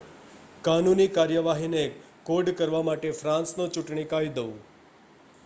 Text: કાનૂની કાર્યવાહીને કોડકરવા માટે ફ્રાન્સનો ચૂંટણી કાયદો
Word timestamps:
કાનૂની 0.61 1.05
કાર્યવાહીને 1.09 1.83
કોડકરવા 2.25 2.81
માટે 2.81 3.13
ફ્રાન્સનો 3.19 3.69
ચૂંટણી 3.69 4.09
કાયદો 4.09 4.49